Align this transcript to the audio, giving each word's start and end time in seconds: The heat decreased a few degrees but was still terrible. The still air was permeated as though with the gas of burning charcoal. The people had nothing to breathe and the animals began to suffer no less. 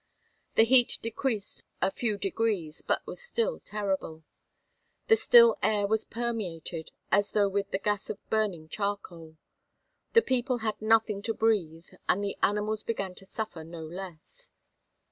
The 0.55 0.63
heat 0.63 0.97
decreased 1.03 1.63
a 1.79 1.91
few 1.91 2.17
degrees 2.17 2.81
but 2.81 3.05
was 3.05 3.21
still 3.21 3.59
terrible. 3.59 4.23
The 5.09 5.15
still 5.15 5.59
air 5.61 5.85
was 5.85 6.05
permeated 6.05 6.89
as 7.11 7.33
though 7.33 7.47
with 7.49 7.69
the 7.69 7.77
gas 7.77 8.09
of 8.09 8.17
burning 8.31 8.67
charcoal. 8.67 9.37
The 10.13 10.23
people 10.23 10.57
had 10.65 10.81
nothing 10.81 11.21
to 11.21 11.35
breathe 11.35 11.89
and 12.09 12.23
the 12.23 12.35
animals 12.41 12.81
began 12.81 13.13
to 13.13 13.27
suffer 13.27 13.63
no 13.63 13.85
less. 13.85 14.49